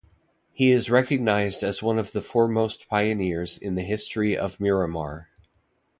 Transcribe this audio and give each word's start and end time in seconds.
He 0.51 0.71
is 0.71 0.89
recognized 0.89 1.61
as 1.61 1.83
one 1.83 1.99
of 1.99 2.11
the 2.11 2.23
foremost 2.23 2.89
pioneers 2.89 3.59
in 3.59 3.75
the 3.75 3.83
history 3.83 4.35
of 4.35 4.59
Miramar. 4.59 5.29